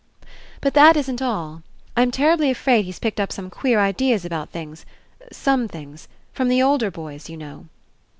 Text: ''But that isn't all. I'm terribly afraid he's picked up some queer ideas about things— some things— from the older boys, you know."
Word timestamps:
''But 0.63 0.73
that 0.73 0.97
isn't 0.97 1.21
all. 1.21 1.61
I'm 1.95 2.09
terribly 2.09 2.49
afraid 2.49 2.85
he's 2.85 2.97
picked 2.97 3.19
up 3.19 3.31
some 3.31 3.51
queer 3.51 3.79
ideas 3.79 4.25
about 4.25 4.49
things— 4.49 4.83
some 5.47 5.67
things— 5.67 6.07
from 6.33 6.47
the 6.47 6.59
older 6.59 6.89
boys, 6.89 7.29
you 7.29 7.37
know." 7.37 7.67